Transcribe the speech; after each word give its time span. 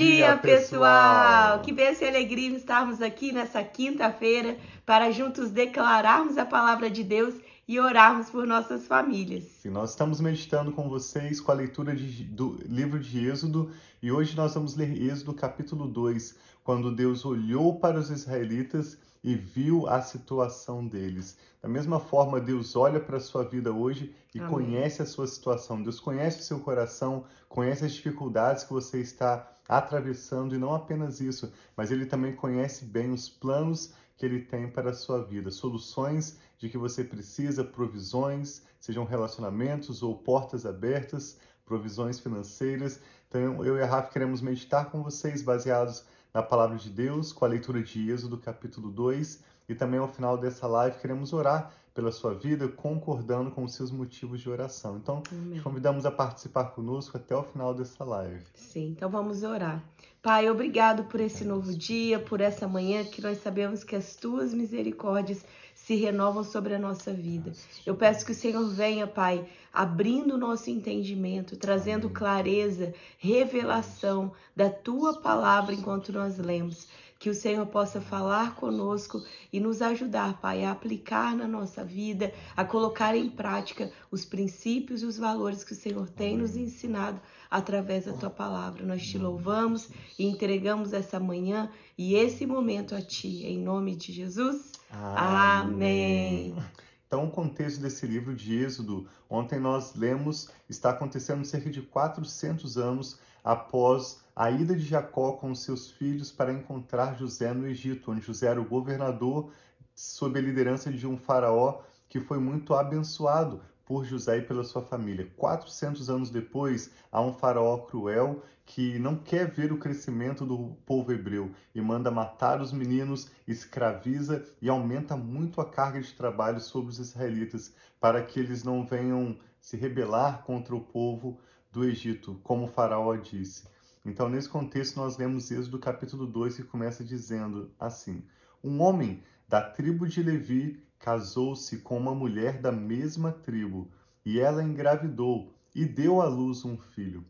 dia, 0.00 0.34
pessoal! 0.38 1.60
Que 1.60 1.72
bênção 1.72 2.06
e 2.06 2.10
alegria 2.10 2.56
estarmos 2.56 3.02
aqui 3.02 3.32
nessa 3.32 3.62
quinta-feira 3.62 4.56
para 4.86 5.10
juntos 5.10 5.50
declararmos 5.50 6.38
a 6.38 6.46
palavra 6.46 6.88
de 6.88 7.04
Deus 7.04 7.34
e 7.68 7.78
orarmos 7.78 8.30
por 8.30 8.46
nossas 8.46 8.86
famílias. 8.86 9.44
Sim, 9.44 9.68
nós 9.68 9.90
estamos 9.90 10.18
meditando 10.18 10.72
com 10.72 10.88
vocês 10.88 11.38
com 11.38 11.52
a 11.52 11.54
leitura 11.54 11.94
de, 11.94 12.24
do 12.24 12.58
livro 12.66 12.98
de 12.98 13.28
Êxodo 13.28 13.70
e 14.02 14.10
hoje 14.10 14.34
nós 14.34 14.54
vamos 14.54 14.74
ler 14.74 14.90
Êxodo 15.02 15.34
capítulo 15.34 15.86
2, 15.86 16.34
quando 16.64 16.90
Deus 16.90 17.26
olhou 17.26 17.78
para 17.78 17.98
os 17.98 18.08
israelitas 18.08 18.96
e 19.22 19.34
viu 19.34 19.86
a 19.86 20.00
situação 20.00 20.86
deles. 20.86 21.36
Da 21.62 21.68
mesma 21.68 22.00
forma, 22.00 22.40
Deus 22.40 22.74
olha 22.74 22.98
para 22.98 23.18
a 23.18 23.20
sua 23.20 23.44
vida 23.44 23.72
hoje 23.72 24.14
e 24.34 24.38
Amém. 24.38 24.50
conhece 24.50 25.02
a 25.02 25.06
sua 25.06 25.26
situação. 25.26 25.82
Deus 25.82 26.00
conhece 26.00 26.40
o 26.40 26.44
seu 26.44 26.60
coração, 26.60 27.24
conhece 27.48 27.84
as 27.84 27.92
dificuldades 27.92 28.64
que 28.64 28.72
você 28.72 29.00
está 29.00 29.50
atravessando 29.68 30.54
e 30.54 30.58
não 30.58 30.74
apenas 30.74 31.20
isso, 31.20 31.52
mas 31.76 31.90
ele 31.90 32.06
também 32.06 32.34
conhece 32.34 32.84
bem 32.84 33.12
os 33.12 33.28
planos 33.28 33.92
que 34.16 34.26
ele 34.26 34.40
tem 34.40 34.68
para 34.68 34.90
a 34.90 34.94
sua 34.94 35.22
vida, 35.22 35.50
soluções 35.50 36.38
de 36.58 36.68
que 36.68 36.76
você 36.76 37.04
precisa, 37.04 37.64
provisões, 37.64 38.62
sejam 38.78 39.04
relacionamentos 39.04 40.02
ou 40.02 40.16
portas 40.16 40.66
abertas, 40.66 41.38
provisões 41.64 42.18
financeiras. 42.18 43.00
Então, 43.28 43.64
eu 43.64 43.78
e 43.78 43.82
a 43.82 43.86
Rafa 43.86 44.10
queremos 44.10 44.42
meditar 44.42 44.90
com 44.90 45.02
vocês 45.02 45.40
baseados 45.40 46.04
na 46.32 46.42
palavra 46.42 46.76
de 46.76 46.90
Deus, 46.90 47.32
com 47.32 47.44
a 47.44 47.48
leitura 47.48 47.82
de 47.82 48.10
Êxodo, 48.10 48.38
capítulo 48.38 48.90
2, 48.90 49.42
e 49.68 49.74
também 49.74 50.00
ao 50.00 50.08
final 50.08 50.36
dessa 50.36 50.66
live 50.66 50.98
queremos 50.98 51.32
orar 51.32 51.72
pela 51.94 52.12
sua 52.12 52.34
vida, 52.34 52.68
concordando 52.68 53.50
com 53.50 53.64
os 53.64 53.74
seus 53.74 53.90
motivos 53.90 54.40
de 54.40 54.48
oração. 54.48 54.96
Então, 54.96 55.22
Amém. 55.30 55.58
te 55.58 55.62
convidamos 55.62 56.06
a 56.06 56.10
participar 56.10 56.66
conosco 56.66 57.16
até 57.16 57.34
o 57.34 57.42
final 57.42 57.74
dessa 57.74 58.04
live. 58.04 58.42
Sim, 58.54 58.90
então 58.90 59.10
vamos 59.10 59.42
orar. 59.42 59.82
Pai, 60.22 60.48
obrigado 60.48 61.04
por 61.04 61.18
esse 61.18 61.44
novo 61.44 61.72
dia, 61.74 62.18
por 62.18 62.40
essa 62.40 62.68
manhã 62.68 63.04
que 63.04 63.22
nós 63.22 63.38
sabemos 63.38 63.82
que 63.82 63.96
as 63.96 64.16
tuas 64.16 64.54
misericórdias 64.54 65.44
se 65.90 65.96
renovam 65.96 66.44
sobre 66.44 66.72
a 66.72 66.78
nossa 66.78 67.12
vida. 67.12 67.50
Eu 67.84 67.96
peço 67.96 68.24
que 68.24 68.30
o 68.30 68.34
Senhor 68.34 68.64
venha, 68.68 69.08
Pai, 69.08 69.44
abrindo 69.72 70.34
o 70.34 70.38
nosso 70.38 70.70
entendimento, 70.70 71.56
trazendo 71.56 72.08
clareza, 72.08 72.94
revelação 73.18 74.30
da 74.54 74.70
tua 74.70 75.20
palavra 75.20 75.74
enquanto 75.74 76.12
nós 76.12 76.38
lemos 76.38 76.86
que 77.20 77.28
o 77.28 77.34
Senhor 77.34 77.66
possa 77.66 78.00
falar 78.00 78.54
conosco 78.54 79.22
e 79.52 79.60
nos 79.60 79.82
ajudar, 79.82 80.40
Pai, 80.40 80.64
a 80.64 80.72
aplicar 80.72 81.36
na 81.36 81.46
nossa 81.46 81.84
vida, 81.84 82.32
a 82.56 82.64
colocar 82.64 83.14
em 83.14 83.28
prática 83.28 83.92
os 84.10 84.24
princípios 84.24 85.02
e 85.02 85.04
os 85.04 85.18
valores 85.18 85.62
que 85.62 85.74
o 85.74 85.76
Senhor 85.76 86.08
tem 86.08 86.38
nos 86.38 86.56
ensinado 86.56 87.20
através 87.50 88.06
da 88.06 88.14
tua 88.14 88.30
palavra. 88.30 88.86
Nós 88.86 89.06
te 89.06 89.18
louvamos 89.18 89.90
e 90.18 90.24
entregamos 90.24 90.94
essa 90.94 91.20
manhã 91.20 91.70
e 91.98 92.14
esse 92.14 92.46
momento 92.46 92.94
a 92.94 93.02
ti, 93.02 93.44
em 93.44 93.58
nome 93.58 93.94
de 93.96 94.14
Jesus. 94.14 94.72
Amém. 94.90 96.54
Amém. 96.54 96.64
Então, 97.06 97.26
o 97.26 97.30
contexto 97.30 97.82
desse 97.82 98.06
livro 98.06 98.34
de 98.34 98.56
Êxodo, 98.56 99.06
ontem 99.28 99.60
nós 99.60 99.94
lemos, 99.94 100.48
está 100.70 100.88
acontecendo 100.88 101.44
cerca 101.44 101.68
de 101.68 101.82
400 101.82 102.78
anos 102.78 103.18
após 103.44 104.22
a 104.34 104.50
ida 104.50 104.74
de 104.74 104.84
Jacó 104.84 105.32
com 105.32 105.54
seus 105.54 105.90
filhos 105.90 106.32
para 106.32 106.52
encontrar 106.52 107.18
José 107.18 107.52
no 107.52 107.66
Egito, 107.66 108.10
onde 108.10 108.20
José 108.20 108.46
era 108.46 108.60
o 108.60 108.68
governador 108.68 109.50
sob 109.94 110.38
a 110.38 110.42
liderança 110.42 110.90
de 110.90 111.06
um 111.06 111.16
faraó 111.16 111.80
que 112.08 112.20
foi 112.20 112.38
muito 112.38 112.74
abençoado 112.74 113.60
por 113.84 114.04
José 114.04 114.38
e 114.38 114.42
pela 114.42 114.62
sua 114.62 114.82
família. 114.82 115.28
400 115.36 116.08
anos 116.08 116.30
depois, 116.30 116.90
há 117.10 117.20
um 117.20 117.32
faraó 117.32 117.76
cruel 117.78 118.42
que 118.64 119.00
não 119.00 119.16
quer 119.16 119.50
ver 119.50 119.72
o 119.72 119.78
crescimento 119.78 120.46
do 120.46 120.76
povo 120.86 121.12
hebreu 121.12 121.50
e 121.74 121.80
manda 121.80 122.08
matar 122.08 122.60
os 122.60 122.72
meninos, 122.72 123.28
escraviza 123.48 124.46
e 124.62 124.68
aumenta 124.68 125.16
muito 125.16 125.60
a 125.60 125.68
carga 125.68 126.00
de 126.00 126.12
trabalho 126.12 126.60
sobre 126.60 126.90
os 126.90 127.00
israelitas 127.00 127.74
para 127.98 128.22
que 128.22 128.38
eles 128.38 128.62
não 128.62 128.86
venham 128.86 129.36
se 129.60 129.76
rebelar 129.76 130.44
contra 130.44 130.74
o 130.74 130.80
povo 130.80 131.40
do 131.72 131.84
Egito, 131.84 132.40
como 132.42 132.64
o 132.64 132.68
faraó 132.68 133.14
disse. 133.16 133.64
Então, 134.04 134.28
nesse 134.28 134.48
contexto, 134.48 134.96
nós 134.96 135.16
lemos 135.18 135.50
Êxodo 135.50 135.78
capítulo 135.78 136.26
2, 136.26 136.56
que 136.56 136.62
começa 136.62 137.04
dizendo 137.04 137.70
assim: 137.78 138.22
Um 138.62 138.80
homem 138.80 139.22
da 139.48 139.60
tribo 139.60 140.06
de 140.06 140.22
Levi 140.22 140.82
casou-se 140.98 141.78
com 141.78 141.96
uma 141.96 142.14
mulher 142.14 142.60
da 142.60 142.72
mesma 142.72 143.32
tribo, 143.32 143.90
e 144.24 144.40
ela 144.40 144.62
engravidou 144.62 145.54
e 145.74 145.84
deu 145.84 146.20
à 146.20 146.26
luz 146.26 146.64
um 146.64 146.76
filho. 146.76 147.24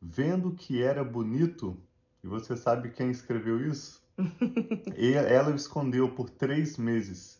Vendo 0.00 0.52
que 0.52 0.82
era 0.82 1.02
bonito, 1.02 1.76
e 2.22 2.26
você 2.26 2.56
sabe 2.56 2.90
quem 2.90 3.10
escreveu 3.10 3.66
isso? 3.66 4.02
ela 5.28 5.50
o 5.50 5.54
escondeu 5.54 6.10
por 6.10 6.28
três 6.28 6.76
meses 6.76 7.37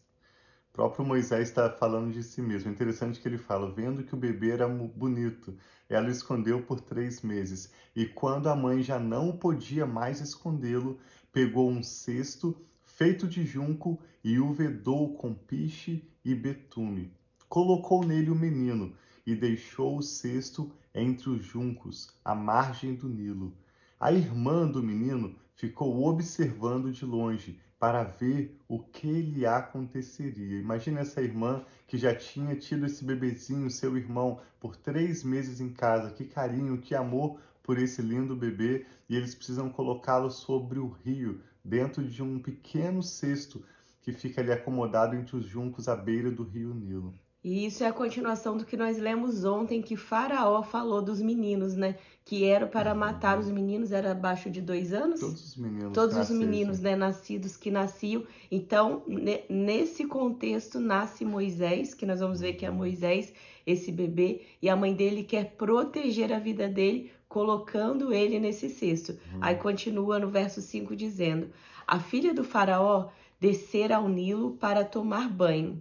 próprio 0.79 1.05
Moisés 1.05 1.49
está 1.49 1.69
falando 1.69 2.13
de 2.13 2.23
si 2.23 2.41
mesmo. 2.41 2.71
É 2.71 2.73
interessante 2.73 3.19
que 3.19 3.27
ele 3.27 3.37
fala, 3.37 3.69
vendo 3.69 4.05
que 4.05 4.15
o 4.15 4.17
bebê 4.17 4.51
era 4.51 4.69
bonito, 4.69 5.53
ela 5.89 6.07
o 6.07 6.11
escondeu 6.11 6.63
por 6.63 6.81
três 6.81 7.21
meses. 7.21 7.73
E 7.97 8.07
quando 8.07 8.49
a 8.49 8.55
mãe 8.55 8.81
já 8.81 8.97
não 8.97 9.37
podia 9.37 9.85
mais 9.85 10.21
escondê-lo, 10.21 10.97
pegou 11.33 11.69
um 11.69 11.83
cesto 11.83 12.57
feito 12.85 13.27
de 13.27 13.45
junco 13.45 13.99
e 14.23 14.39
o 14.39 14.53
vedou 14.53 15.17
com 15.17 15.35
piche 15.35 16.09
e 16.25 16.33
betume. 16.33 17.13
Colocou 17.49 18.07
nele 18.07 18.31
o 18.31 18.37
menino 18.37 18.95
e 19.27 19.35
deixou 19.35 19.99
o 19.99 20.03
cesto 20.03 20.71
entre 20.95 21.29
os 21.29 21.45
juncos, 21.45 22.15
à 22.25 22.37
margem 22.37 22.95
do 22.95 23.09
Nilo. 23.09 23.53
A 23.99 24.13
irmã 24.13 24.65
do 24.65 24.81
menino 24.81 25.35
ficou 25.57 26.05
observando 26.07 26.93
de 26.93 27.05
longe 27.05 27.61
para 27.79 28.03
ver 28.03 28.59
o 28.67 28.81
que 28.81 29.23
lhe 29.23 29.47
aconteceria. 29.47 30.59
Imagina 30.59 31.01
essa 31.01 31.23
irmã 31.23 31.65
que 31.87 31.97
já 31.97 32.15
tinha 32.15 32.57
tido 32.57 32.87
esse 32.87 33.05
bebezinho, 33.05 33.71
seu 33.71 33.97
irmão, 33.97 34.41
por 34.59 34.77
três 34.77 35.23
meses 35.23 35.61
em 35.61 35.73
casa. 35.73 36.11
Que 36.11 36.25
carinho, 36.25 36.81
que 36.81 36.95
amor 36.95 37.41
por 37.63 37.79
esse 37.79 38.03
lindo 38.03 38.35
bebê. 38.35 38.85
E 39.09 39.17
eles 39.17 39.35
precisam 39.35 39.71
colocá-lo 39.71 40.31
sobre 40.31 40.79
o 40.79 40.89
rio, 40.89 41.41
dentro 41.65 42.05
de 42.05 42.23
um 42.23 42.41
pequeno 42.41 43.03
cesto 43.03 43.65
que 44.03 44.13
fica 44.13 44.41
ali 44.41 44.51
acomodado 44.51 45.15
entre 45.15 45.37
os 45.37 45.45
juncos 45.45 45.89
à 45.89 45.95
beira 45.95 46.31
do 46.31 46.43
rio 46.43 46.75
Nilo. 46.75 47.15
E 47.43 47.65
isso 47.67 47.85
é 47.85 47.87
a 47.87 47.93
continuação 47.93 48.57
do 48.57 48.65
que 48.65 48.77
nós 48.77 48.99
lemos 48.99 49.45
ontem, 49.45 49.81
que 49.81 49.97
Faraó 49.97 50.61
falou 50.63 51.01
dos 51.01 51.23
meninos, 51.23 51.77
né? 51.77 51.97
Que 52.25 52.45
era 52.45 52.67
para 52.67 52.95
matar 52.95 53.39
os 53.39 53.49
meninos, 53.49 53.93
era 53.93 54.11
abaixo 54.11 54.51
de 54.51 54.61
dois 54.61 54.93
anos? 54.93 55.21
Todos 55.21 55.45
os 55.45 55.57
meninos. 55.57 55.93
Todos 55.93 56.17
os 56.17 56.31
meninos, 56.31 56.81
né? 56.81 56.97
Nascidos 56.97 57.57
que 57.57 57.71
nasciam. 57.71 58.25
Então, 58.51 59.05
nesse 59.49 60.05
contexto, 60.05 60.81
nasce 60.81 61.25
Moisés, 61.25 61.95
que 61.95 62.05
nós 62.05 62.19
vamos 62.19 62.41
ver 62.41 62.55
que 62.55 62.67
é 62.67 62.71
Moisés, 62.71 63.33
esse 63.65 63.93
bebê, 63.93 64.43
e 64.61 64.69
a 64.69 64.75
mãe 64.75 64.93
dele 64.93 65.23
quer 65.23 65.53
proteger 65.57 66.33
a 66.33 66.41
vida 66.41 66.69
dele, 66.69 67.13
colocando 67.29 68.13
ele 68.13 68.41
nesse 68.41 68.69
cesto. 68.69 69.13
Uhum. 69.13 69.39
Aí 69.41 69.55
continua 69.55 70.19
no 70.19 70.29
verso 70.29 70.61
5 70.61 70.97
dizendo: 70.97 71.51
A 71.87 72.01
filha 72.01 72.35
do 72.35 72.43
Faraó 72.43 73.11
descer 73.41 73.93
ao 73.93 74.09
Nilo 74.09 74.57
para 74.57 74.85
tomar 74.85 75.29
banho. 75.29 75.81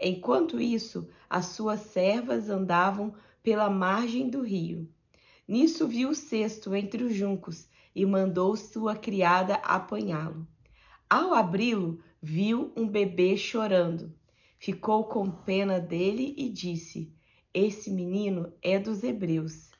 Enquanto 0.00 0.60
isso, 0.60 1.08
as 1.28 1.46
suas 1.46 1.80
servas 1.80 2.48
andavam 2.48 3.14
pela 3.42 3.68
margem 3.68 4.28
do 4.30 4.42
rio. 4.42 4.88
Nisso 5.46 5.88
viu 5.88 6.10
o 6.10 6.14
cesto 6.14 6.74
entre 6.74 7.02
os 7.02 7.14
juncos 7.14 7.68
e 7.94 8.04
mandou 8.06 8.54
sua 8.56 8.94
criada 8.94 9.54
apanhá-lo. 9.56 10.46
Ao 11.08 11.34
abri-lo, 11.34 12.00
viu 12.20 12.72
um 12.76 12.86
bebê 12.86 13.36
chorando. 13.36 14.12
Ficou 14.58 15.04
com 15.04 15.30
pena 15.30 15.80
dele 15.80 16.34
e 16.36 16.48
disse: 16.48 17.12
Esse 17.52 17.90
menino 17.90 18.52
é 18.60 18.78
dos 18.78 19.02
hebreus. 19.02 19.70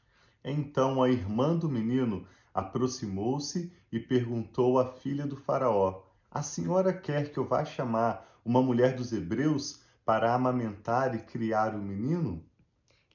Então 0.45 1.03
a 1.03 1.11
irmã 1.11 1.57
do 1.57 1.69
menino 1.69 2.27
aproximou-se 2.55 3.73
e 3.93 4.01
perguntou 4.01 4.79
à 4.79 4.87
filha 4.87 5.27
do 5.27 5.37
Faraó: 5.37 6.03
A 6.31 6.43
senhora 6.43 6.93
quer 6.93 7.31
que 7.31 7.39
eu 7.39 7.45
vá 7.47 7.65
chamar 7.65 8.41
uma 8.45 8.63
mulher 8.63 8.97
dos 8.97 9.13
hebreus 9.13 9.83
para 10.09 10.35
amamentar 10.35 11.15
e 11.15 11.19
criar 11.19 11.75
o 11.75 11.83
menino? 11.83 12.43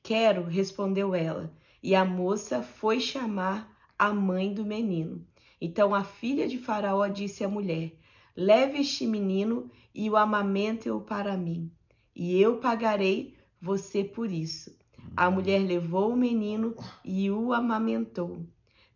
Quero, 0.04 0.44
respondeu 0.44 1.16
ela. 1.16 1.51
E 1.81 1.95
a 1.95 2.06
moça 2.06 2.62
foi 2.62 3.00
chamar 3.00 3.75
a 3.98 4.13
mãe 4.13 4.54
do 4.54 4.63
menino. 4.63 5.25
Então 5.60 5.95
a 5.95 6.04
filha 6.04 6.48
de 6.48 6.60
Faraó 6.60 7.07
disse 7.07 7.44
à 7.44 7.50
mulher: 7.50 7.98
Leve 8.38 8.81
este 8.81 9.07
menino 9.07 9.72
e 9.92 10.07
o 10.07 10.16
amamente-o 10.16 11.01
para 11.01 11.36
mim, 11.36 11.72
e 12.16 12.40
eu 12.40 12.57
pagarei 12.57 13.36
você 13.60 14.04
por 14.04 14.31
isso. 14.31 14.78
A 15.18 15.31
mulher 15.31 15.66
levou 15.66 16.13
o 16.13 16.16
menino 16.16 16.75
e 17.04 17.31
o 17.31 17.54
amamentou. 17.54 18.46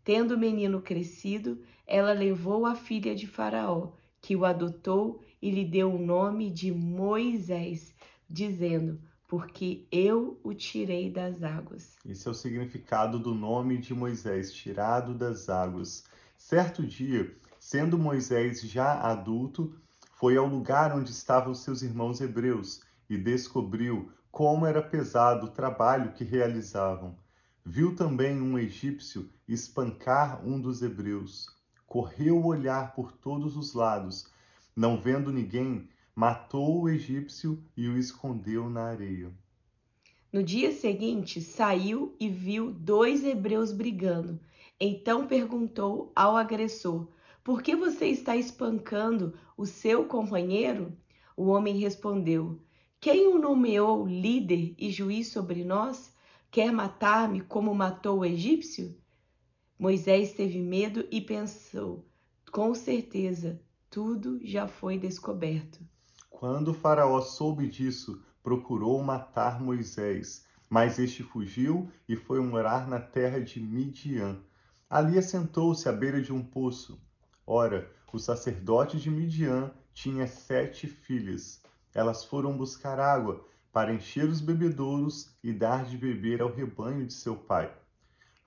Tendo 0.04 0.36
o 0.36 0.40
menino 0.40 0.84
crescido, 0.84 1.64
ela 1.88 2.14
levou 2.14 2.68
a 2.68 2.76
filha 2.76 3.16
de 3.16 3.26
Faraó, 3.26 3.94
que 4.22 4.36
o 4.36 4.46
adotou 4.46 5.20
e 5.42 5.52
lhe 5.52 5.66
deu 5.66 5.94
o 5.94 6.04
nome 6.04 6.50
de 6.52 6.72
Moisés, 6.72 7.94
dizendo: 8.30 9.00
Porque 9.28 9.88
eu 9.92 10.40
o 10.44 10.54
tirei 10.54 11.12
das 11.12 11.44
águas. 11.44 11.96
Esse 12.06 12.28
é 12.28 12.32
o 12.32 12.34
significado 12.34 13.20
do 13.20 13.34
nome 13.34 13.78
de 13.78 13.94
Moisés, 13.94 14.54
tirado 14.54 15.14
das 15.14 15.50
águas. 15.50 16.04
Certo 16.38 16.86
dia, 16.86 17.36
sendo 17.60 17.98
Moisés 17.98 18.62
já 18.62 19.00
adulto, 19.02 19.74
foi 20.14 20.38
ao 20.38 20.48
lugar 20.48 20.96
onde 20.96 21.12
estavam 21.12 21.54
seus 21.54 21.82
irmãos 21.82 22.22
hebreus 22.22 22.82
e 23.10 23.18
descobriu 23.18 24.12
como 24.32 24.66
era 24.66 24.82
pesado 24.82 25.48
o 25.48 25.52
trabalho 25.52 26.14
que 26.14 26.24
realizavam. 26.24 27.18
Viu 27.66 27.96
também 27.96 28.40
um 28.42 28.58
egípcio 28.58 29.30
espancar 29.48 30.46
um 30.46 30.60
dos 30.60 30.82
hebreus. 30.82 31.48
Correu 31.86 32.38
o 32.38 32.48
olhar 32.48 32.94
por 32.94 33.12
todos 33.12 33.58
os 33.58 33.74
lados. 33.74 34.32
Não 34.78 34.96
vendo 34.96 35.34
ninguém, 35.34 35.90
matou 36.14 36.84
o 36.84 36.88
egípcio 36.88 37.64
e 37.76 37.88
o 37.88 37.98
escondeu 37.98 38.70
na 38.70 38.84
areia. 38.84 39.34
No 40.32 40.44
dia 40.44 40.72
seguinte, 40.72 41.42
saiu 41.42 42.16
e 42.20 42.30
viu 42.30 42.72
dois 42.72 43.24
hebreus 43.24 43.72
brigando. 43.72 44.40
Então 44.80 45.26
perguntou 45.26 46.12
ao 46.16 46.38
agressor: 46.38 47.08
Por 47.44 47.64
que 47.64 47.76
você 47.76 48.06
está 48.06 48.36
espancando 48.36 49.34
o 49.58 49.66
seu 49.66 50.06
companheiro? 50.06 50.96
O 51.36 51.48
homem 51.48 51.76
respondeu: 51.80 52.62
Quem 53.00 53.26
o 53.30 53.40
nomeou 53.40 54.06
líder 54.06 54.76
e 54.78 54.92
juiz 54.92 55.30
sobre 55.30 55.64
nós? 55.64 56.14
Quer 56.52 56.72
matar-me 56.72 57.42
como 57.42 57.74
matou 57.74 58.20
o 58.20 58.26
egípcio? 58.26 58.96
Moisés 59.80 60.34
teve 60.34 60.62
medo 60.62 61.04
e 61.10 61.20
pensou: 61.20 62.06
Com 62.52 62.76
certeza, 62.76 63.60
tudo 63.90 64.40
já 64.44 64.68
foi 64.68 64.98
descoberto. 64.98 65.80
Quando 66.30 66.74
Faraó 66.74 67.22
soube 67.22 67.68
disso, 67.68 68.22
procurou 68.44 69.02
matar 69.02 69.62
Moisés, 69.62 70.46
mas 70.70 71.00
este 71.00 71.24
fugiu 71.24 71.90
e 72.08 72.16
foi 72.16 72.40
morar 72.42 72.88
na 72.88 73.00
terra 73.00 73.40
de 73.40 73.60
Midian. 73.60 74.40
Ali 74.90 75.18
assentou-se 75.18 75.88
à 75.88 75.92
beira 75.92 76.22
de 76.22 76.32
um 76.32 76.44
poço. 76.44 77.02
Ora, 77.46 77.90
o 78.12 78.20
sacerdote 78.20 79.00
de 79.00 79.10
Midian 79.10 79.72
tinha 79.94 80.28
sete 80.28 80.88
filhas. 80.88 81.62
Elas 81.94 82.24
foram 82.24 82.56
buscar 82.56 83.00
água 83.00 83.46
para 83.72 83.94
encher 83.94 84.26
os 84.26 84.42
bebedouros 84.42 85.30
e 85.44 85.52
dar 85.52 85.86
de 85.86 85.98
beber 85.98 86.42
ao 86.42 86.54
rebanho 86.54 87.06
de 87.06 87.14
seu 87.14 87.36
pai. 87.36 87.74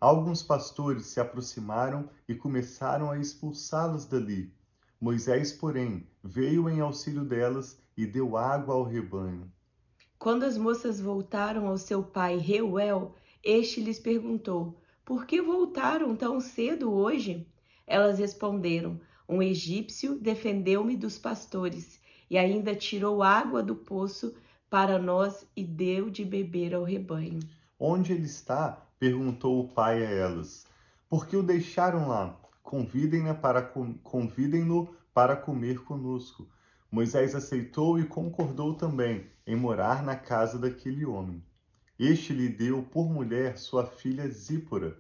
Alguns 0.00 0.43
pastores 0.43 1.06
se 1.06 1.20
aproximaram 1.20 2.08
e 2.28 2.34
começaram 2.34 3.10
a 3.10 3.19
expulsá-las 3.19 4.06
dali. 4.06 4.52
Moisés, 5.00 5.50
porém, 5.50 6.06
veio 6.23 6.69
em 6.69 6.81
auxílio 6.81 7.25
delas 7.25 7.81
e 7.97 8.05
deu 8.05 8.37
água 8.37 8.75
ao 8.75 8.85
rebanho. 8.85 9.50
Quando 10.19 10.43
as 10.43 10.58
moças 10.58 11.00
voltaram 11.00 11.67
ao 11.67 11.79
seu 11.79 12.02
pai 12.02 12.37
Reuel, 12.37 13.14
este 13.43 13.81
lhes 13.81 13.99
perguntou: 13.99 14.79
Por 15.02 15.25
que 15.25 15.41
voltaram 15.41 16.14
tão 16.14 16.38
cedo 16.38 16.93
hoje? 16.93 17.47
Elas 17.87 18.19
responderam: 18.19 19.00
Um 19.26 19.43
egípcio 19.43 20.19
defendeu-me 20.19 20.99
dos 20.99 21.19
pastores 21.19 21.99
e 22.29 22.37
ainda 22.37 22.76
tirou 22.76 23.23
água 23.23 23.62
do 23.62 23.75
poço 23.75 24.35
para 24.69 24.99
nós 24.99 25.46
e 25.56 25.64
deu 25.64 26.11
de 26.11 26.26
beber 26.26 26.75
ao 26.75 26.85
rebanho. 26.85 27.41
Onde 27.79 28.12
ele 28.12 28.26
está? 28.26 28.87
perguntou 28.99 29.58
o 29.58 29.69
pai 29.69 30.05
a 30.05 30.11
elas. 30.11 30.67
Por 31.08 31.26
que 31.26 31.35
o 31.35 31.43
deixaram 31.43 32.06
lá? 32.06 32.38
Convidem-no 32.70 33.34
para, 33.34 33.62
convidem 34.05 34.64
para 35.12 35.34
comer 35.34 35.82
conosco. 35.82 36.49
Moisés 36.88 37.34
aceitou 37.34 37.99
e 37.99 38.05
concordou 38.05 38.75
também 38.75 39.26
em 39.44 39.56
morar 39.56 40.05
na 40.05 40.14
casa 40.14 40.56
daquele 40.56 41.05
homem. 41.05 41.43
Este 41.99 42.32
lhe 42.32 42.49
deu 42.49 42.81
por 42.81 43.11
mulher 43.11 43.58
sua 43.58 43.84
filha 43.84 44.28
Zípora, 44.28 44.96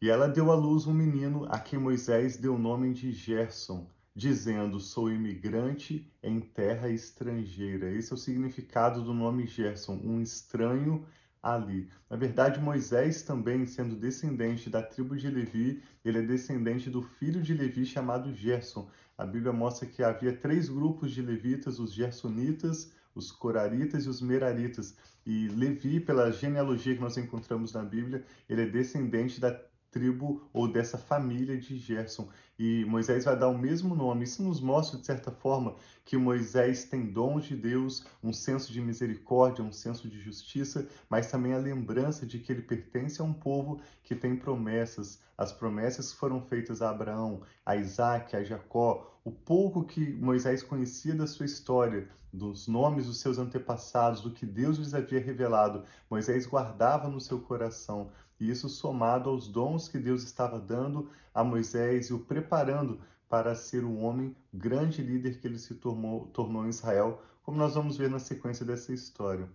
e 0.00 0.08
ela 0.08 0.28
deu 0.28 0.52
à 0.52 0.54
luz 0.54 0.86
um 0.86 0.94
menino 0.94 1.44
a 1.50 1.58
quem 1.58 1.76
Moisés 1.76 2.36
deu 2.36 2.54
o 2.54 2.58
nome 2.58 2.94
de 2.94 3.10
Gerson, 3.10 3.84
dizendo: 4.14 4.78
Sou 4.78 5.10
imigrante 5.10 6.08
em 6.22 6.38
terra 6.38 6.88
estrangeira. 6.88 7.90
Esse 7.90 8.12
é 8.12 8.14
o 8.14 8.16
significado 8.16 9.02
do 9.02 9.12
nome 9.12 9.44
Gerson, 9.48 10.00
um 10.04 10.20
estranho 10.20 11.04
ali. 11.42 11.88
Na 12.08 12.16
verdade, 12.16 12.60
Moisés 12.60 13.22
também, 13.22 13.66
sendo 13.66 13.96
descendente 13.96 14.70
da 14.70 14.82
tribo 14.82 15.16
de 15.16 15.28
Levi, 15.28 15.82
ele 16.04 16.18
é 16.18 16.22
descendente 16.22 16.88
do 16.88 17.02
filho 17.02 17.42
de 17.42 17.52
Levi 17.52 17.84
chamado 17.84 18.32
Gerson. 18.32 18.88
A 19.18 19.26
Bíblia 19.26 19.52
mostra 19.52 19.86
que 19.86 20.02
havia 20.02 20.36
três 20.36 20.68
grupos 20.68 21.10
de 21.10 21.20
levitas, 21.20 21.78
os 21.78 21.92
gersonitas, 21.92 22.92
os 23.14 23.32
coraritas 23.32 24.04
e 24.04 24.08
os 24.08 24.22
meraritas. 24.22 24.96
E 25.26 25.48
Levi, 25.48 26.00
pela 26.00 26.30
genealogia 26.30 26.94
que 26.94 27.00
nós 27.00 27.16
encontramos 27.16 27.72
na 27.72 27.82
Bíblia, 27.82 28.24
ele 28.48 28.62
é 28.62 28.66
descendente 28.66 29.40
da 29.40 29.52
tribo 29.92 30.42
ou 30.52 30.66
dessa 30.66 30.98
família 30.98 31.56
de 31.56 31.76
Gerson. 31.76 32.28
E 32.58 32.84
Moisés 32.86 33.24
vai 33.24 33.38
dar 33.38 33.48
o 33.48 33.58
mesmo 33.58 33.94
nome. 33.94 34.24
Isso 34.24 34.42
nos 34.42 34.60
mostra, 34.60 34.98
de 34.98 35.06
certa 35.06 35.30
forma, 35.30 35.76
que 36.04 36.16
Moisés 36.16 36.84
tem 36.84 37.06
dons 37.06 37.44
de 37.44 37.54
Deus, 37.54 38.04
um 38.22 38.32
senso 38.32 38.72
de 38.72 38.80
misericórdia, 38.80 39.62
um 39.62 39.72
senso 39.72 40.08
de 40.08 40.20
justiça, 40.20 40.88
mas 41.08 41.30
também 41.30 41.52
a 41.52 41.58
lembrança 41.58 42.26
de 42.26 42.38
que 42.38 42.50
ele 42.50 42.62
pertence 42.62 43.20
a 43.20 43.24
um 43.24 43.32
povo 43.32 43.80
que 44.02 44.14
tem 44.14 44.34
promessas. 44.34 45.20
As 45.36 45.52
promessas 45.52 46.12
foram 46.12 46.40
feitas 46.40 46.80
a 46.80 46.90
Abraão, 46.90 47.42
a 47.64 47.76
Isaac, 47.76 48.34
a 48.34 48.42
Jacó, 48.42 49.18
o 49.24 49.30
pouco 49.30 49.84
que 49.84 50.12
Moisés 50.14 50.62
conhecia 50.62 51.14
da 51.14 51.26
sua 51.26 51.46
história, 51.46 52.08
dos 52.32 52.66
nomes 52.66 53.06
dos 53.06 53.20
seus 53.20 53.38
antepassados, 53.38 54.22
do 54.22 54.30
que 54.30 54.46
Deus 54.46 54.78
lhes 54.78 54.94
havia 54.94 55.20
revelado, 55.20 55.84
Moisés 56.08 56.46
guardava 56.46 57.08
no 57.08 57.20
seu 57.20 57.38
coração 57.38 58.10
e 58.42 58.50
isso 58.50 58.68
somado 58.68 59.30
aos 59.30 59.46
dons 59.46 59.88
que 59.88 60.00
Deus 60.00 60.24
estava 60.24 60.58
dando 60.58 61.08
a 61.32 61.44
Moisés 61.44 62.06
e 62.06 62.12
o 62.12 62.18
preparando 62.18 63.00
para 63.28 63.54
ser 63.54 63.84
o 63.84 63.98
homem, 63.98 64.34
grande 64.52 65.00
líder 65.00 65.40
que 65.40 65.46
ele 65.46 65.60
se 65.60 65.76
tornou, 65.76 66.26
tornou 66.26 66.66
em 66.66 66.68
Israel, 66.68 67.22
como 67.44 67.56
nós 67.56 67.76
vamos 67.76 67.96
ver 67.96 68.10
na 68.10 68.18
sequência 68.18 68.66
dessa 68.66 68.92
história. 68.92 69.48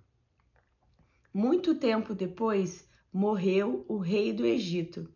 Muito 1.33 1.75
tempo 1.75 2.15
depois, 2.15 2.87
morreu 3.11 3.83
o 3.89 3.97
rei 3.97 4.31
do 4.31 4.45
Egito. 4.45 5.09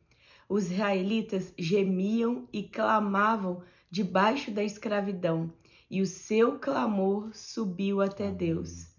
Os 0.49 0.69
israelitas 0.69 1.53
gemiam 1.57 2.49
e 2.51 2.63
clamavam 2.63 3.63
debaixo 3.89 4.51
da 4.51 4.65
escravidão, 4.65 5.51
e 5.89 6.01
o 6.01 6.05
seu 6.05 6.59
clamor 6.59 7.33
subiu 7.33 8.01
até 8.01 8.29
Deus. 8.29 8.93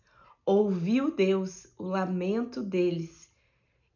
Ouviu 0.46 1.14
Deus 1.14 1.66
o 1.76 1.84
lamento 1.84 2.62
deles 2.62 3.21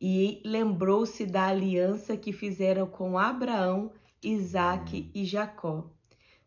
e 0.01 0.43
lembrou-se 0.45 1.25
da 1.25 1.47
aliança 1.47 2.17
que 2.17 2.33
fizeram 2.33 2.87
com 2.87 3.19
Abraão, 3.19 3.93
Isaque 4.23 5.11
e 5.15 5.25
Jacó. 5.25 5.91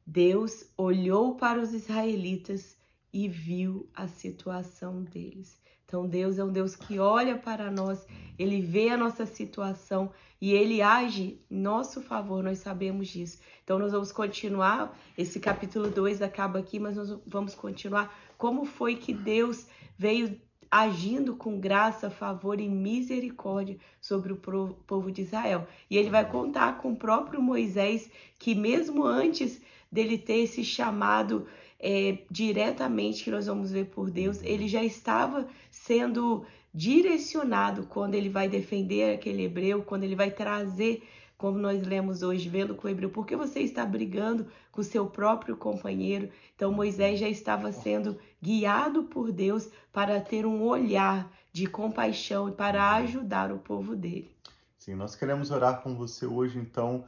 Deus 0.06 0.66
olhou 0.78 1.36
para 1.36 1.60
os 1.60 1.74
israelitas 1.74 2.78
e 3.14 3.28
viu 3.28 3.90
a 3.94 4.08
situação 4.08 5.04
deles. 5.04 5.60
Então, 5.86 6.08
Deus 6.08 6.38
é 6.38 6.44
um 6.44 6.52
Deus 6.52 6.76
que 6.76 7.00
olha 7.00 7.36
para 7.36 7.72
nós, 7.72 8.06
ele 8.38 8.62
vê 8.62 8.90
a 8.90 8.98
nossa 8.98 9.26
situação 9.26 10.12
e 10.40 10.54
ele 10.54 10.84
age 10.84 11.44
em 11.50 11.60
nosso 11.60 12.00
favor, 12.00 12.44
nós 12.44 12.60
sabemos 12.60 13.08
disso. 13.08 13.40
Então, 13.64 13.80
nós 13.80 13.92
vamos 13.92 14.12
continuar. 14.12 14.96
Esse 15.18 15.40
capítulo 15.40 15.90
2 15.90 16.22
acaba 16.22 16.60
aqui, 16.60 16.80
mas 16.80 16.96
nós 16.96 17.20
vamos 17.26 17.56
continuar. 17.56 18.16
Como 18.38 18.66
foi 18.66 18.96
que 18.98 19.14
Deus 19.14 19.68
veio 19.98 20.40
agindo 20.72 21.36
com 21.36 21.60
graça, 21.60 22.10
favor 22.10 22.60
e 22.60 22.70
misericórdia 22.70 23.78
sobre 24.00 24.34
o 24.34 24.36
povo 24.36 25.12
de 25.12 25.24
Israel. 25.24 25.68
E 25.90 25.98
ele 25.98 26.10
vai 26.10 26.30
contar 26.30 26.78
com 26.78 26.92
o 26.92 26.96
próprio 26.96 27.42
Moisés, 27.42 28.10
que 28.38 28.54
mesmo 28.54 29.04
antes 29.04 29.62
dele 29.92 30.18
ter 30.18 30.44
esse 30.44 30.64
chamado 30.64 31.48
é, 31.80 32.20
diretamente, 32.30 33.24
que 33.24 33.32
nós 33.32 33.48
vamos 33.48 33.72
ver 33.72 33.86
por 33.86 34.12
Deus, 34.12 34.42
ele 34.44 34.68
já 34.68 34.84
estava 34.84 35.48
sendo 35.72 36.46
direcionado 36.74 37.88
quando 37.88 38.14
ele 38.14 38.30
vai 38.30 38.48
defender 38.48 39.16
aquele 39.16 39.44
hebreu, 39.44 39.82
quando 39.82 40.04
ele 40.04 40.16
vai 40.16 40.30
trazer 40.30 41.02
como 41.40 41.58
nós 41.58 41.88
lemos 41.88 42.22
hoje, 42.22 42.50
vendo 42.50 42.76
com 42.76 42.86
o 42.86 42.92
hebreu, 42.92 43.10
por 43.10 43.26
que 43.26 43.34
você 43.34 43.62
está 43.62 43.86
brigando 43.86 44.46
com 44.74 44.84
seu 44.84 45.08
próprio 45.08 45.56
companheiro? 45.56 46.30
Então 46.54 46.70
Moisés 46.70 47.18
já 47.18 47.30
estava 47.30 47.72
sendo 47.72 48.20
guiado 48.44 49.04
por 49.04 49.32
Deus 49.32 49.70
para 49.94 50.20
ter 50.20 50.46
um 50.46 50.62
olhar 50.64 51.32
de 51.54 51.66
compaixão 51.66 52.50
e 52.50 52.52
para 52.52 52.94
ajudar 52.96 53.54
o 53.54 53.58
povo 53.58 53.96
dele. 53.96 54.30
Sim, 54.78 54.96
nós 54.96 55.16
queremos 55.16 55.50
orar 55.50 55.82
com 55.82 55.96
você 55.96 56.26
hoje, 56.26 56.60
então, 56.60 57.06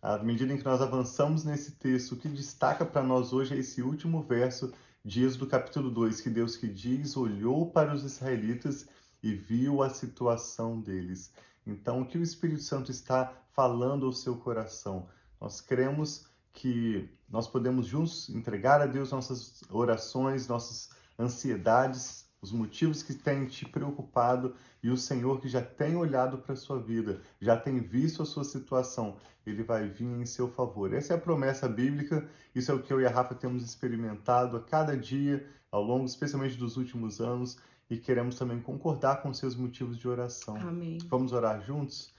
à 0.00 0.16
medida 0.16 0.54
em 0.54 0.56
que 0.56 0.64
nós 0.64 0.80
avançamos 0.80 1.44
nesse 1.44 1.72
texto, 1.72 2.12
o 2.12 2.16
que 2.16 2.26
destaca 2.26 2.86
para 2.86 3.02
nós 3.02 3.34
hoje 3.34 3.54
é 3.54 3.58
esse 3.58 3.82
último 3.82 4.22
verso 4.22 4.72
de 5.04 5.22
Êxodo 5.22 5.46
capítulo 5.46 5.90
2, 5.90 6.22
que 6.22 6.30
Deus 6.30 6.56
que 6.56 6.66
diz, 6.66 7.18
olhou 7.18 7.66
para 7.66 7.92
os 7.92 8.02
israelitas 8.02 8.88
e 9.22 9.34
viu 9.34 9.82
a 9.82 9.90
situação 9.90 10.80
deles. 10.80 11.30
Então, 11.66 12.02
o 12.02 12.06
que 12.06 12.18
o 12.18 12.22
Espírito 12.22 12.62
Santo 12.62 12.90
está 12.90 13.32
falando 13.52 14.06
ao 14.06 14.12
seu 14.12 14.36
coração? 14.36 15.08
Nós 15.40 15.60
cremos 15.60 16.26
que 16.52 17.08
nós 17.28 17.48
podemos 17.48 17.86
juntos 17.86 18.28
entregar 18.28 18.80
a 18.80 18.86
Deus 18.86 19.10
nossas 19.10 19.62
orações, 19.70 20.46
nossas 20.46 20.90
ansiedades, 21.18 22.24
os 22.40 22.52
motivos 22.52 23.02
que 23.02 23.14
têm 23.14 23.46
te 23.46 23.64
preocupado 23.64 24.54
e 24.82 24.90
o 24.90 24.96
Senhor 24.98 25.40
que 25.40 25.48
já 25.48 25.62
tem 25.62 25.96
olhado 25.96 26.38
para 26.38 26.52
a 26.52 26.56
sua 26.56 26.78
vida, 26.78 27.22
já 27.40 27.56
tem 27.56 27.80
visto 27.80 28.22
a 28.22 28.26
sua 28.26 28.44
situação, 28.44 29.16
ele 29.46 29.62
vai 29.62 29.88
vir 29.88 30.04
em 30.04 30.26
seu 30.26 30.50
favor. 30.50 30.92
Essa 30.92 31.14
é 31.14 31.16
a 31.16 31.20
promessa 31.20 31.66
bíblica, 31.66 32.28
isso 32.54 32.70
é 32.70 32.74
o 32.74 32.82
que 32.82 32.92
eu 32.92 33.00
e 33.00 33.06
a 33.06 33.10
Rafa 33.10 33.34
temos 33.34 33.64
experimentado 33.64 34.58
a 34.58 34.62
cada 34.62 34.94
dia, 34.94 35.48
ao 35.72 35.82
longo, 35.82 36.04
especialmente 36.04 36.58
dos 36.58 36.76
últimos 36.76 37.20
anos, 37.20 37.58
e 37.94 37.98
queremos 37.98 38.36
também 38.36 38.60
concordar 38.60 39.22
com 39.22 39.32
seus 39.32 39.54
motivos 39.56 39.96
de 39.98 40.08
oração. 40.08 40.56
Amém. 40.56 40.98
Vamos 41.08 41.32
orar 41.32 41.62
juntos? 41.62 42.12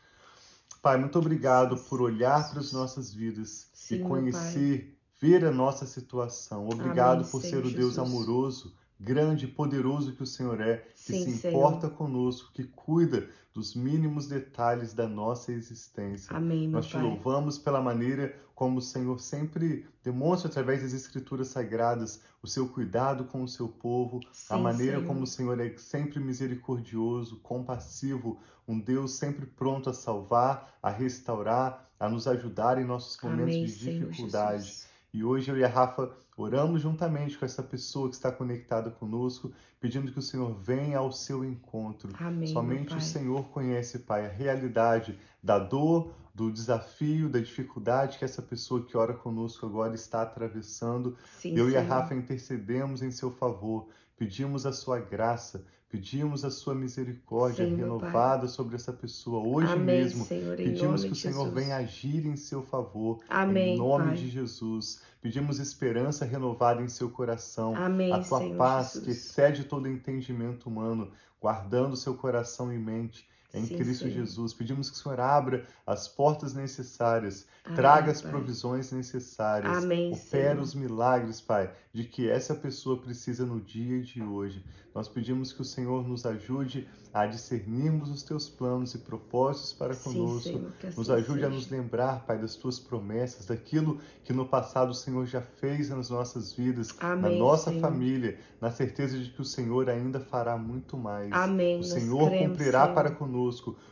Pai, 0.82 0.98
muito 0.98 1.18
obrigado 1.18 1.78
por 1.90 2.02
olhar 2.02 2.50
para 2.50 2.60
as 2.60 2.72
nossas 2.72 3.14
vidas 3.14 3.70
Sim, 3.74 3.96
e 3.96 4.00
conhecer, 4.00 4.98
ver 5.20 5.46
a 5.46 5.52
nossa 5.52 5.86
situação. 5.86 6.68
Obrigado 6.68 7.20
Amém, 7.20 7.32
por 7.32 7.42
ser 7.42 7.66
o 7.66 7.72
Deus 7.72 7.98
amoroso 7.98 8.74
grande 9.00 9.46
e 9.46 9.48
poderoso 9.48 10.14
que 10.14 10.24
o 10.24 10.26
Senhor 10.26 10.60
é, 10.62 10.78
que 10.78 11.14
Sim, 11.14 11.32
se 11.32 11.48
importa 11.48 11.88
Senhor. 11.88 11.98
conosco, 11.98 12.52
que 12.54 12.64
cuida 12.64 13.28
dos 13.54 13.76
mínimos 13.76 14.28
detalhes 14.28 14.94
da 14.94 15.08
nossa 15.08 15.52
existência. 15.52 16.36
Amém, 16.36 16.68
Nós 16.68 16.88
te 16.88 16.94
pai. 16.94 17.04
louvamos 17.04 17.58
pela 17.58 17.82
maneira 17.82 18.36
como 18.56 18.80
o 18.80 18.82
Senhor 18.82 19.20
sempre 19.20 19.86
demonstra 20.02 20.50
através 20.50 20.82
das 20.82 20.94
escrituras 20.94 21.50
sagradas 21.50 22.22
o 22.42 22.48
seu 22.48 22.70
cuidado 22.70 23.26
com 23.26 23.44
o 23.44 23.48
seu 23.48 23.68
povo, 23.68 24.22
Sim, 24.32 24.54
a 24.54 24.58
maneira 24.58 24.98
Senhor. 24.98 25.08
como 25.08 25.24
o 25.24 25.28
Senhor 25.28 25.60
é 25.60 25.78
sempre 25.78 26.20
misericordioso, 26.22 27.38
compassivo, 27.42 28.40
um 28.66 28.80
Deus 28.80 29.14
sempre 29.14 29.46
pronto 29.46 29.90
a 29.90 29.94
salvar, 29.94 30.78
a 30.82 30.90
restaurar, 30.90 31.90
a 32.00 32.08
nos 32.08 32.28
ajudar 32.28 32.80
em 32.80 32.86
nossos 32.86 33.22
momentos 33.22 33.54
Amém, 33.54 33.66
de 33.66 34.00
dificuldade. 34.00 34.86
E 35.16 35.24
hoje 35.24 35.50
eu 35.50 35.58
e 35.58 35.64
a 35.64 35.70
Rafa 35.70 36.12
oramos 36.36 36.82
juntamente 36.82 37.38
com 37.38 37.46
essa 37.46 37.64
pessoa 37.64 38.10
que 38.10 38.16
está 38.16 38.30
conectada 38.30 38.92
conosco, 38.92 39.50
pedindo 39.80 40.12
que 40.12 40.20
o 40.20 40.22
Senhor 40.22 40.54
venha 40.54 40.98
ao 40.98 41.10
seu 41.10 41.46
encontro. 41.46 42.12
Amém, 42.20 42.50
Somente 42.50 42.94
o 42.94 43.00
Senhor 43.00 43.46
conhece, 43.46 44.00
Pai, 44.00 44.26
a 44.26 44.30
realidade 44.30 45.18
da 45.42 45.58
dor, 45.58 46.14
do 46.34 46.52
desafio, 46.52 47.30
da 47.30 47.40
dificuldade 47.40 48.18
que 48.18 48.26
essa 48.26 48.42
pessoa 48.42 48.84
que 48.84 48.98
ora 48.98 49.14
conosco 49.14 49.66
agora 49.66 49.96
está 49.96 50.22
atravessando. 50.22 51.16
Sim, 51.40 51.52
eu 51.52 51.68
Senhor. 51.68 51.70
e 51.70 51.78
a 51.78 51.82
Rafa 51.82 52.14
intercedemos 52.14 53.02
em 53.02 53.10
seu 53.10 53.32
favor, 53.32 53.88
pedimos 54.18 54.66
a 54.66 54.72
sua 54.72 55.00
graça, 55.00 55.66
Pedimos 55.96 56.44
a 56.44 56.52
sua 56.52 56.76
misericórdia 56.76 57.66
Sim, 57.66 57.76
renovada 57.78 58.50
sobre 58.50 58.76
essa 58.76 58.92
pessoa 58.92 59.40
hoje 59.48 59.72
Amém, 59.72 59.86
mesmo. 59.86 60.26
Senhor, 60.26 60.58
Pedimos 60.58 61.06
que 61.06 61.12
o 61.12 61.16
Senhor 61.16 61.46
Jesus. 61.46 61.54
venha 61.54 61.78
agir 61.78 62.26
em 62.26 62.36
seu 62.36 62.62
favor. 62.62 63.20
Amém, 63.30 63.76
em 63.76 63.78
nome 63.78 64.08
Pai. 64.08 64.16
de 64.16 64.28
Jesus. 64.30 65.02
Pedimos 65.22 65.58
esperança 65.58 66.26
renovada 66.26 66.82
em 66.82 66.90
seu 66.90 67.10
coração. 67.10 67.74
Amém, 67.78 68.12
a 68.12 68.20
tua 68.20 68.40
Senhor 68.40 68.58
paz 68.58 68.88
Jesus. 68.88 69.06
que 69.06 69.12
excede 69.12 69.64
todo 69.64 69.88
entendimento 69.88 70.68
humano, 70.68 71.12
guardando 71.40 71.96
seu 71.96 72.16
coração 72.16 72.74
e 72.74 72.78
mente 72.78 73.26
em 73.54 73.66
Sim, 73.66 73.78
Cristo 73.78 74.04
Senhor. 74.06 74.14
Jesus. 74.16 74.54
Pedimos 74.54 74.90
que 74.90 74.98
o 74.98 75.00
Senhor 75.00 75.20
abra 75.20 75.66
as 75.86 76.08
portas 76.08 76.54
necessárias, 76.54 77.46
Amém, 77.64 77.76
traga 77.76 78.12
as 78.12 78.22
Pai. 78.22 78.32
provisões 78.32 78.92
necessárias, 78.92 79.84
Amém, 79.84 80.14
opera 80.14 80.60
os 80.62 80.74
milagres, 80.76 81.40
Pai, 81.42 81.72
de 81.94 82.04
que 82.04 82.30
essa 82.30 82.54
pessoa 82.56 82.98
precisa 83.00 83.46
no 83.46 83.60
dia 83.62 84.02
de 84.02 84.22
hoje. 84.22 84.64
Nós 84.94 85.08
pedimos 85.10 85.52
que 85.52 85.62
o 85.62 85.66
Senhor 85.66 86.08
nos 86.08 86.26
ajude 86.26 86.88
a 87.14 87.26
discernirmos 87.26 88.10
os 88.10 88.24
teus 88.24 88.48
planos 88.50 88.94
e 88.96 88.98
propósitos 88.98 89.74
para 89.74 89.94
Sim, 89.94 90.14
conosco. 90.14 90.42
Senhor, 90.44 90.72
assim 90.84 90.98
Nos 90.98 91.10
ajude 91.10 91.34
seja. 91.36 91.48
a 91.48 91.50
nos 91.50 91.70
lembrar, 91.70 92.26
Pai, 92.26 92.38
das 92.38 92.56
tuas 92.56 92.80
promessas, 92.80 93.46
daquilo 93.46 94.00
que 94.24 94.32
no 94.34 94.46
passado 94.46 94.90
o 94.90 94.94
Senhor 94.94 95.26
já 95.26 95.42
fez 95.42 95.90
nas 95.90 96.10
nossas 96.10 96.54
vidas, 96.54 96.94
Amém, 97.00 97.22
na 97.34 97.38
nossa 97.38 97.72
Senhor. 97.72 97.82
família, 97.82 98.38
na 98.62 98.72
certeza 98.72 99.18
de 99.18 99.30
que 99.30 99.42
o 99.42 99.46
Senhor 99.46 99.90
ainda 99.90 100.20
fará 100.20 100.58
muito 100.58 100.98
mais. 100.98 101.32
Amém. 101.32 101.80
O 101.80 101.84
Senhor 101.84 102.30
cremos, 102.30 102.48
cumprirá 102.50 102.84
Senhor. 102.84 102.96
para 102.96 103.12
conosco 103.12 103.35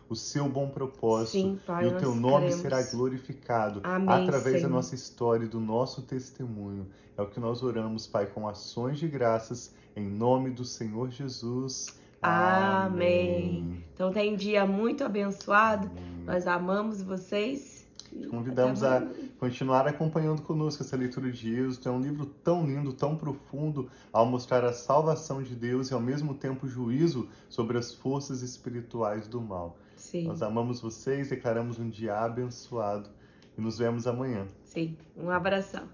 o 0.10 0.16
seu 0.16 0.48
bom 0.50 0.70
propósito 0.70 1.32
Sim, 1.32 1.60
Pai, 1.66 1.86
e 1.86 1.88
o 1.88 1.98
teu 1.98 2.16
nome 2.16 2.46
cremos. 2.48 2.62
será 2.62 2.82
glorificado 2.92 3.82
Amém, 3.84 4.10
através 4.10 4.56
da 4.56 4.60
Senhor. 4.62 4.70
nossa 4.70 4.96
história 4.96 5.46
e 5.46 5.48
do 5.48 5.60
nosso 5.60 6.02
testemunho. 6.02 6.88
É 7.18 7.22
o 7.22 7.28
que 7.28 7.40
nós 7.40 7.62
oramos, 7.62 8.08
Pai, 8.08 8.26
com 8.26 8.48
ações 8.48 8.98
de 8.98 9.08
graças 9.08 9.74
em 9.96 10.08
nome 10.08 10.50
do 10.50 10.66
Senhor 10.66 11.10
Jesus. 11.10 11.88
Amém. 12.22 13.84
Então 13.94 14.12
tem 14.12 14.36
dia 14.36 14.66
muito 14.66 15.04
abençoado. 15.04 15.88
Amém. 15.88 16.24
Nós 16.26 16.48
amamos 16.48 17.02
vocês. 17.02 17.83
Te 18.22 18.28
convidamos 18.28 18.84
a 18.84 18.98
amanhã. 18.98 19.14
continuar 19.40 19.88
acompanhando 19.88 20.42
conosco 20.42 20.84
essa 20.84 20.96
leitura 20.96 21.32
de 21.32 21.54
Êxodo. 21.54 21.90
É 21.90 21.92
um 21.92 22.02
livro 22.02 22.26
tão 22.26 22.66
lindo, 22.66 22.94
tão 22.94 23.16
profundo, 23.16 23.90
ao 24.12 24.26
mostrar 24.26 24.64
a 24.64 24.74
salvação 24.74 25.42
de 25.42 25.56
Deus 25.56 25.90
e 25.90 25.94
ao 25.94 26.00
mesmo 26.00 26.34
tempo 26.34 26.68
juízo 26.68 27.28
sobre 27.50 27.78
as 27.78 27.94
forças 27.94 28.42
espirituais 28.42 29.28
do 29.28 29.42
mal. 29.42 29.78
Sim, 29.96 30.28
Nós 30.28 30.42
amamos 30.42 30.82
vocês, 30.82 31.30
declaramos 31.30 31.80
um 31.80 31.90
dia 31.90 32.20
abençoado 32.20 33.10
e 33.58 33.62
nos 33.62 33.78
vemos 33.78 34.06
amanhã. 34.08 34.48
sim. 34.64 34.98
Um 35.16 35.30
abração. 35.30 35.88